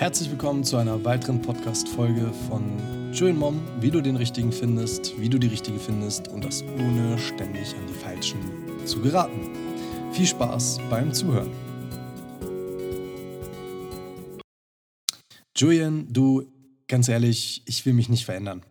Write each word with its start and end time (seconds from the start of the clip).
Herzlich 0.00 0.30
willkommen 0.30 0.64
zu 0.64 0.78
einer 0.78 1.04
weiteren 1.04 1.42
Podcast-Folge 1.42 2.32
von 2.48 3.12
Julian 3.12 3.36
Mom, 3.36 3.60
wie 3.80 3.90
du 3.90 4.00
den 4.00 4.16
richtigen 4.16 4.50
findest, 4.50 5.20
wie 5.20 5.28
du 5.28 5.36
die 5.38 5.48
richtige 5.48 5.78
findest 5.78 6.26
und 6.28 6.42
das 6.42 6.62
ohne 6.62 7.18
ständig 7.18 7.74
an 7.74 7.86
die 7.86 7.92
falschen 7.92 8.40
zu 8.86 9.02
geraten. 9.02 9.50
Viel 10.10 10.26
Spaß 10.26 10.78
beim 10.88 11.12
Zuhören. 11.12 11.50
Julian, 15.54 16.10
du, 16.10 16.50
ganz 16.88 17.10
ehrlich, 17.10 17.62
ich 17.66 17.84
will 17.84 17.92
mich 17.92 18.08
nicht 18.08 18.24
verändern. 18.24 18.62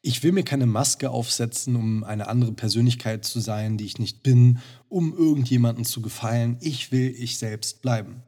Ich 0.00 0.22
will 0.22 0.30
mir 0.30 0.44
keine 0.44 0.66
Maske 0.66 1.10
aufsetzen, 1.10 1.74
um 1.74 2.04
eine 2.04 2.28
andere 2.28 2.52
Persönlichkeit 2.52 3.24
zu 3.24 3.40
sein, 3.40 3.78
die 3.78 3.86
ich 3.86 3.98
nicht 3.98 4.22
bin, 4.22 4.60
um 4.88 5.12
irgendjemanden 5.12 5.84
zu 5.84 6.02
gefallen. 6.02 6.56
Ich 6.60 6.92
will 6.92 7.12
ich 7.18 7.36
selbst 7.36 7.82
bleiben. 7.82 8.22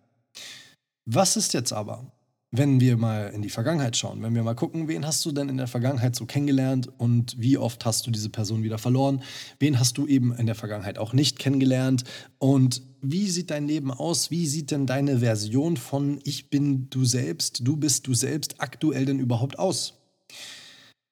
Was 1.04 1.36
ist 1.36 1.54
jetzt 1.54 1.72
aber, 1.72 2.10
wenn 2.52 2.80
wir 2.80 2.96
mal 2.96 3.30
in 3.32 3.42
die 3.42 3.50
Vergangenheit 3.50 3.96
schauen, 3.96 4.22
wenn 4.22 4.34
wir 4.34 4.42
mal 4.42 4.54
gucken, 4.54 4.88
wen 4.88 5.06
hast 5.06 5.24
du 5.24 5.30
denn 5.30 5.48
in 5.48 5.56
der 5.56 5.68
Vergangenheit 5.68 6.16
so 6.16 6.26
kennengelernt 6.26 6.88
und 6.98 7.36
wie 7.38 7.56
oft 7.56 7.84
hast 7.84 8.06
du 8.06 8.10
diese 8.10 8.28
Person 8.28 8.64
wieder 8.64 8.78
verloren? 8.78 9.22
Wen 9.60 9.78
hast 9.78 9.98
du 9.98 10.06
eben 10.06 10.34
in 10.34 10.46
der 10.46 10.56
Vergangenheit 10.56 10.98
auch 10.98 11.12
nicht 11.12 11.38
kennengelernt? 11.38 12.02
Und 12.38 12.82
wie 13.02 13.30
sieht 13.30 13.50
dein 13.50 13.68
Leben 13.68 13.92
aus? 13.92 14.32
Wie 14.32 14.46
sieht 14.46 14.72
denn 14.72 14.86
deine 14.86 15.20
Version 15.20 15.76
von 15.76 16.18
Ich 16.24 16.50
bin 16.50 16.90
du 16.90 17.04
selbst, 17.04 17.60
du 17.66 17.76
bist 17.76 18.08
du 18.08 18.14
selbst 18.14 18.56
aktuell 18.58 19.06
denn 19.06 19.20
überhaupt 19.20 19.58
aus? 19.58 19.94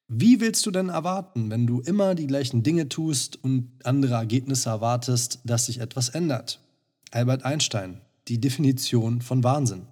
Wie 0.09 0.41
willst 0.41 0.67
du 0.67 0.71
denn 0.71 0.89
erwarten, 0.89 1.51
wenn 1.51 1.67
du 1.67 1.81
immer 1.81 2.15
die 2.15 2.27
gleichen 2.27 2.63
Dinge 2.63 2.89
tust 2.89 3.43
und 3.45 3.71
andere 3.85 4.15
Ergebnisse 4.15 4.71
erwartest, 4.71 5.41
dass 5.45 5.67
sich 5.67 5.81
etwas 5.81 6.09
ändert? 6.09 6.61
Albert 7.13 7.45
Einstein, 7.45 8.01
die 8.27 8.41
Definition 8.41 9.21
von 9.21 9.45
Wahnsinn. 9.45 9.83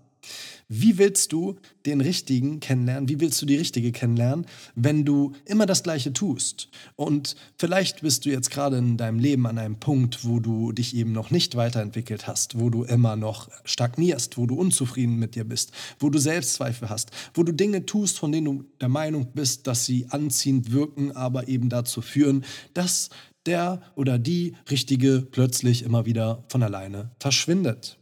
Wie 0.68 0.98
willst 0.98 1.32
du 1.32 1.56
den 1.86 2.00
Richtigen 2.00 2.58
kennenlernen? 2.58 3.08
Wie 3.08 3.20
willst 3.20 3.40
du 3.40 3.46
die 3.46 3.56
Richtige 3.56 3.92
kennenlernen, 3.92 4.46
wenn 4.74 5.04
du 5.04 5.32
immer 5.44 5.64
das 5.64 5.84
Gleiche 5.84 6.12
tust? 6.12 6.68
Und 6.96 7.36
vielleicht 7.56 8.02
bist 8.02 8.24
du 8.24 8.30
jetzt 8.30 8.50
gerade 8.50 8.78
in 8.78 8.96
deinem 8.96 9.20
Leben 9.20 9.46
an 9.46 9.58
einem 9.58 9.76
Punkt, 9.76 10.24
wo 10.24 10.40
du 10.40 10.72
dich 10.72 10.96
eben 10.96 11.12
noch 11.12 11.30
nicht 11.30 11.54
weiterentwickelt 11.54 12.26
hast, 12.26 12.58
wo 12.58 12.68
du 12.68 12.82
immer 12.82 13.14
noch 13.14 13.48
stagnierst, 13.64 14.38
wo 14.38 14.46
du 14.46 14.56
unzufrieden 14.56 15.18
mit 15.18 15.36
dir 15.36 15.44
bist, 15.44 15.70
wo 16.00 16.10
du 16.10 16.18
Selbstzweifel 16.18 16.90
hast, 16.90 17.10
wo 17.34 17.44
du 17.44 17.52
Dinge 17.52 17.86
tust, 17.86 18.18
von 18.18 18.32
denen 18.32 18.44
du 18.44 18.64
der 18.80 18.88
Meinung 18.88 19.28
bist, 19.34 19.68
dass 19.68 19.84
sie 19.84 20.06
anziehend 20.10 20.72
wirken, 20.72 21.12
aber 21.12 21.46
eben 21.46 21.68
dazu 21.68 22.02
führen, 22.02 22.44
dass 22.74 23.10
der 23.46 23.80
oder 23.94 24.18
die 24.18 24.54
Richtige 24.68 25.26
plötzlich 25.30 25.84
immer 25.84 26.06
wieder 26.06 26.44
von 26.48 26.64
alleine 26.64 27.10
verschwindet. 27.20 27.98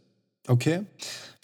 Okay? 0.46 0.82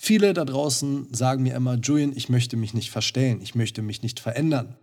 Viele 0.02 0.32
da 0.32 0.46
draußen 0.46 1.12
sagen 1.12 1.42
mir 1.42 1.54
immer, 1.54 1.74
Julian, 1.74 2.16
ich 2.16 2.30
möchte 2.30 2.56
mich 2.56 2.72
nicht 2.72 2.90
verstellen, 2.90 3.42
ich 3.42 3.54
möchte 3.54 3.82
mich 3.82 4.00
nicht 4.02 4.18
verändern. 4.18 4.76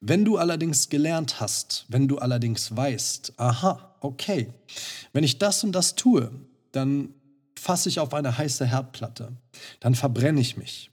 Wenn 0.00 0.24
du 0.24 0.36
allerdings 0.36 0.88
gelernt 0.88 1.38
hast, 1.38 1.86
wenn 1.86 2.08
du 2.08 2.18
allerdings 2.18 2.76
weißt, 2.76 3.34
aha, 3.36 3.94
okay, 4.00 4.52
wenn 5.12 5.22
ich 5.22 5.38
das 5.38 5.62
und 5.62 5.70
das 5.70 5.94
tue, 5.94 6.32
dann 6.72 7.14
fasse 7.56 7.88
ich 7.88 8.00
auf 8.00 8.12
eine 8.12 8.36
heiße 8.36 8.66
Herdplatte, 8.66 9.30
dann 9.78 9.94
verbrenne 9.94 10.40
ich 10.40 10.56
mich. 10.56 10.90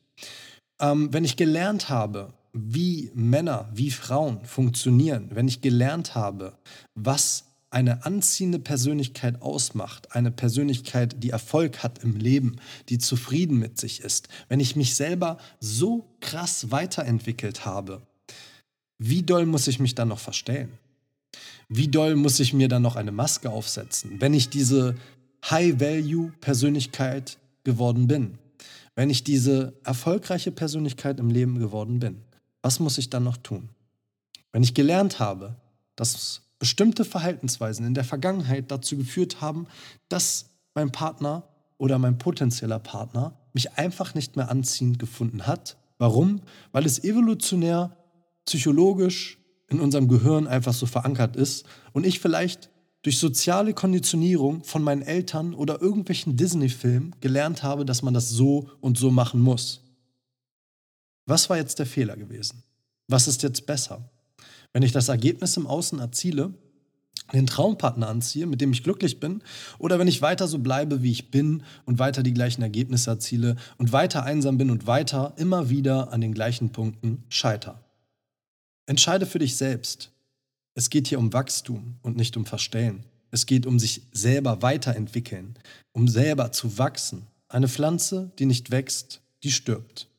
Ähm, 0.80 1.12
wenn 1.12 1.26
ich 1.26 1.36
gelernt 1.36 1.90
habe, 1.90 2.34
wie 2.54 3.10
Männer, 3.16 3.68
wie 3.74 3.90
Frauen 3.90 4.46
funktionieren, 4.46 5.32
wenn 5.34 5.48
ich 5.48 5.62
gelernt 5.62 6.14
habe, 6.14 6.54
was 6.94 7.45
eine 7.76 8.06
anziehende 8.06 8.58
Persönlichkeit 8.58 9.42
ausmacht, 9.42 10.16
eine 10.16 10.32
Persönlichkeit, 10.32 11.22
die 11.22 11.32
Erfolg 11.32 11.84
hat 11.84 12.02
im 12.04 12.16
Leben, 12.16 12.56
die 12.88 13.00
zufrieden 13.00 13.60
mit 13.60 13.78
sich 13.78 14.00
ist, 14.00 14.30
wenn 14.48 14.62
ich 14.62 14.78
mich 14.78 14.96
selber 14.96 15.38
so 15.60 16.08
krass 16.22 16.72
weiterentwickelt 16.72 17.66
habe, 17.66 18.02
wie 18.98 19.24
doll 19.24 19.46
muss 19.46 19.68
ich 19.68 19.82
mich 19.82 19.94
dann 19.94 20.08
noch 20.08 20.20
verstellen? 20.20 20.72
Wie 21.68 21.90
doll 21.90 22.16
muss 22.16 22.40
ich 22.40 22.54
mir 22.54 22.70
dann 22.70 22.82
noch 22.82 22.96
eine 22.96 23.12
Maske 23.12 23.50
aufsetzen, 23.50 24.22
wenn 24.22 24.34
ich 24.34 24.48
diese 24.48 24.96
High-Value-Persönlichkeit 25.50 27.38
geworden 27.66 28.08
bin? 28.08 28.38
Wenn 28.96 29.10
ich 29.10 29.26
diese 29.26 29.74
erfolgreiche 29.84 30.54
Persönlichkeit 30.54 31.20
im 31.20 31.30
Leben 31.30 31.60
geworden 31.60 32.00
bin? 32.00 32.22
Was 32.62 32.80
muss 32.80 32.98
ich 32.98 33.10
dann 33.10 33.26
noch 33.26 33.36
tun? 33.36 33.68
Wenn 34.54 34.64
ich 34.64 34.74
gelernt 34.74 35.20
habe, 35.20 35.58
dass 35.98 36.45
bestimmte 36.60 37.06
Verhaltensweisen 37.06 37.86
in 37.86 37.94
der 37.94 38.04
Vergangenheit 38.04 38.72
dazu 38.72 38.98
geführt 38.98 39.42
haben, 39.42 39.68
dass 40.10 40.52
mein 40.74 40.92
Partner 40.92 41.44
oder 41.78 42.00
mein 42.00 42.18
potenzieller 42.18 42.80
Partner 42.80 43.38
mich 43.54 43.74
einfach 43.74 44.14
nicht 44.16 44.36
mehr 44.36 44.50
anziehend 44.50 45.00
gefunden 45.00 45.48
hat. 45.48 45.78
Warum? 45.98 46.42
Weil 46.72 46.86
es 46.86 47.04
evolutionär, 47.04 47.98
psychologisch 48.46 49.40
in 49.68 49.80
unserem 49.80 50.08
Gehirn 50.08 50.48
einfach 50.48 50.74
so 50.74 50.86
verankert 50.86 51.36
ist 51.36 51.66
und 51.94 52.06
ich 52.06 52.20
vielleicht 52.20 52.70
durch 53.02 53.20
soziale 53.20 53.74
Konditionierung 53.74 54.64
von 54.64 54.82
meinen 54.82 55.02
Eltern 55.02 55.54
oder 55.54 55.82
irgendwelchen 55.82 56.38
Disney-Filmen 56.38 57.16
gelernt 57.22 57.62
habe, 57.64 57.86
dass 57.86 58.02
man 58.02 58.14
das 58.14 58.30
so 58.30 58.70
und 58.82 58.98
so 58.98 59.12
machen 59.12 59.42
muss. 59.42 59.82
Was 61.26 61.50
war 61.50 61.58
jetzt 61.58 61.80
der 61.80 61.86
Fehler 61.86 62.18
gewesen? 62.18 62.64
Was 63.08 63.28
ist 63.28 63.44
jetzt 63.44 63.66
besser? 63.66 64.10
Wenn 64.76 64.84
ich 64.84 64.92
das 64.92 65.08
Ergebnis 65.08 65.56
im 65.56 65.68
Außen 65.68 66.00
erziele, 66.00 66.54
den 67.32 67.48
Traumpartner 67.48 68.10
anziehe, 68.10 68.46
mit 68.46 68.60
dem 68.60 68.74
ich 68.74 68.84
glücklich 68.84 69.22
bin, 69.22 69.42
oder 69.80 70.00
wenn 70.00 70.10
ich 70.10 70.22
weiter 70.22 70.50
so 70.50 70.60
bleibe, 70.60 71.02
wie 71.02 71.14
ich 71.14 71.32
bin 71.32 71.64
und 71.86 71.98
weiter 71.98 72.24
die 72.24 72.34
gleichen 72.34 72.62
Ergebnisse 72.62 73.10
erziele 73.10 73.56
und 73.78 73.94
weiter 73.94 74.24
einsam 74.24 74.58
bin 74.58 74.70
und 74.70 74.86
weiter 74.86 75.34
immer 75.38 75.70
wieder 75.70 76.12
an 76.12 76.20
den 76.20 76.34
gleichen 76.34 76.74
Punkten 76.74 77.24
scheiter. 77.30 77.86
Entscheide 78.86 79.26
für 79.26 79.40
dich 79.40 79.56
selbst. 79.56 80.12
Es 80.74 80.90
geht 80.90 81.08
hier 81.08 81.20
um 81.20 81.32
Wachstum 81.32 81.96
und 82.02 82.18
nicht 82.18 82.36
um 82.36 82.46
Verstellen. 82.46 83.06
Es 83.32 83.46
geht 83.46 83.66
um 83.66 83.80
sich 83.80 84.02
selber 84.12 84.62
weiterentwickeln, 84.62 85.58
um 85.94 86.10
selber 86.10 86.52
zu 86.52 86.78
wachsen. 86.78 87.28
Eine 87.48 87.70
Pflanze, 87.70 88.34
die 88.40 88.46
nicht 88.46 88.72
wächst, 88.72 89.22
die 89.42 89.52
stirbt. 89.52 90.10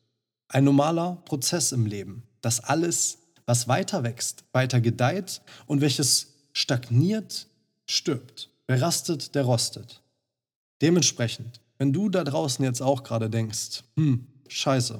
Ein 0.47 0.63
normaler 0.63 1.21
Prozess 1.25 1.73
im 1.73 1.85
Leben, 1.85 2.23
dass 2.41 2.59
alles 2.59 3.19
was 3.47 3.67
weiter 3.67 4.03
wächst, 4.03 4.43
weiter 4.51 4.79
gedeiht 4.79 5.41
und 5.65 5.81
welches 5.81 6.35
stagniert, 6.53 7.47
stirbt. 7.87 8.49
Wer 8.67 8.81
rastet, 8.81 9.33
der 9.33 9.43
rostet. 9.43 10.03
Dementsprechend, 10.81 11.61
wenn 11.79 11.93
du 11.93 12.09
da 12.09 12.23
draußen 12.23 12.63
jetzt 12.63 12.81
auch 12.81 13.03
gerade 13.03 13.29
denkst, 13.29 13.83
hm, 13.95 14.27
scheiße, 14.47 14.99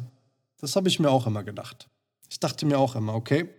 das 0.60 0.76
habe 0.76 0.88
ich 0.88 1.00
mir 1.00 1.12
auch 1.12 1.28
immer 1.28 1.44
gedacht. 1.44 1.88
Ich 2.30 2.40
dachte 2.40 2.66
mir 2.66 2.80
auch 2.80 2.96
immer, 2.96 3.14
okay, 3.14 3.50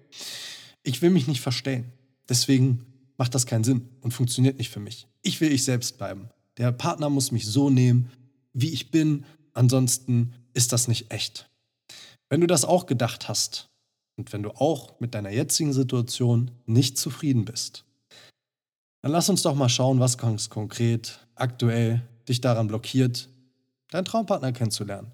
ich 0.83 1.03
will 1.03 1.11
mich 1.11 1.29
nicht 1.29 1.41
verstellen. 1.41 1.93
Deswegen 2.29 2.85
macht 3.17 3.35
das 3.35 3.47
keinen 3.47 3.65
Sinn 3.65 3.89
und 4.01 4.13
funktioniert 4.13 4.59
nicht 4.59 4.71
für 4.71 4.81
mich. 4.81 5.07
Ich 5.23 5.41
will 5.41 5.53
ich 5.53 5.65
selbst 5.65 5.99
bleiben. 5.99 6.31
Der 6.57 6.73
Partner 6.73 7.11
muss 7.11 7.31
mich 7.31 7.47
so 7.47 7.71
nehmen, 7.71 8.11
wie 8.53 8.73
ich 8.73 8.91
bin, 8.91 9.25
ansonsten 9.53 10.35
ist 10.55 10.73
das 10.73 10.89
nicht 10.89 11.13
echt. 11.13 11.49
Wenn 12.29 12.41
du 12.41 12.47
das 12.47 12.65
auch 12.65 12.87
gedacht 12.87 13.29
hast, 13.29 13.68
und 14.19 14.33
wenn 14.33 14.43
du 14.43 14.51
auch 14.51 14.99
mit 15.01 15.15
deiner 15.15 15.31
jetzigen 15.31 15.73
Situation 15.73 16.51
nicht 16.67 16.99
zufrieden 16.99 17.45
bist, 17.45 17.85
dann 19.01 19.13
lass 19.13 19.29
uns 19.29 19.43
doch 19.43 19.55
mal 19.55 19.69
schauen, 19.69 20.01
was 20.01 20.19
ganz 20.19 20.51
konkret 20.51 21.27
aktuell 21.37 22.03
dich 22.29 22.41
daran 22.41 22.67
blockiert, 22.67 23.29
deinen 23.91 24.05
Traumpartner 24.05 24.53
kennenzulernen. 24.53 25.13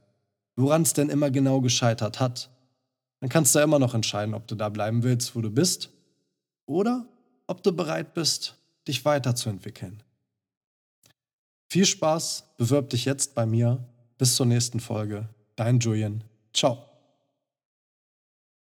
Woran 0.57 0.83
es 0.83 0.95
denn 0.95 1.11
immer 1.11 1.31
genau 1.31 1.61
gescheitert 1.61 2.19
hat. 2.19 2.51
Dann 3.21 3.29
kannst 3.29 3.55
du 3.55 3.59
immer 3.59 3.79
noch 3.79 3.95
entscheiden, 3.95 4.35
ob 4.35 4.47
du 4.47 4.55
da 4.55 4.69
bleiben 4.69 5.03
willst, 5.03 5.37
wo 5.37 5.41
du 5.41 5.51
bist, 5.51 5.91
oder 6.67 7.07
ob 7.47 7.63
du 7.63 7.73
bereit 7.73 8.15
bist, 8.15 8.57
dich 8.89 9.05
weiterzuentwickeln. 9.05 10.03
Viel 11.69 11.87
Spaß, 11.87 12.45
bewirb 12.57 12.91
dich 12.91 13.05
jetzt 13.05 13.35
bei 13.35 13.47
mir. 13.47 13.85
Bis 14.17 14.37
zur 14.37 14.47
nächsten 14.47 14.81
Folge. 14.81 15.29
Dein 15.57 15.81
Julian. 15.81 16.23
Ciao. 16.53 16.94